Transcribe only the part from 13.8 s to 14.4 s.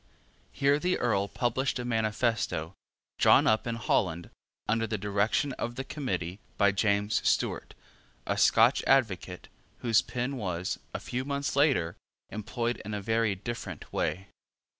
way.